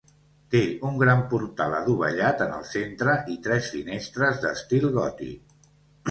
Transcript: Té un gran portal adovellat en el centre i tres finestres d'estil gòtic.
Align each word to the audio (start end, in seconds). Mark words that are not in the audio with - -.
Té 0.53 0.59
un 0.91 0.95
gran 1.01 1.19
portal 1.33 1.75
adovellat 1.79 2.41
en 2.45 2.55
el 2.59 2.63
centre 2.69 3.13
i 3.33 3.37
tres 3.47 3.67
finestres 3.75 4.41
d'estil 4.47 4.89
gòtic. 4.97 5.55